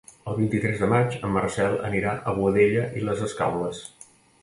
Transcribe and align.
El 0.29 0.37
vint-i-tres 0.37 0.81
de 0.83 0.89
maig 0.93 1.17
en 1.27 1.35
Marcel 1.35 1.77
anirà 1.91 2.17
a 2.17 2.35
Boadella 2.41 2.89
i 3.03 3.07
les 3.07 3.25
Escaules. 3.31 3.89